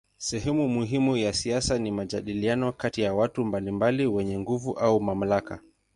[0.17, 5.59] Sehemu muhimu ya siasa ni majadiliano kati ya watu mbalimbali wenye nguvu au mamlaka.